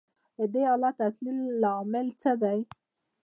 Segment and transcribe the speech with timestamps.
[0.37, 2.59] د دې حالت اصلي لامل څه دی